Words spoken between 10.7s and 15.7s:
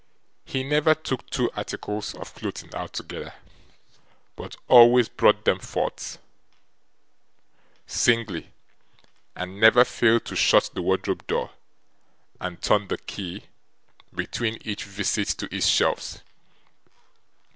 the wardrobe door, and turn the key, between each visit to its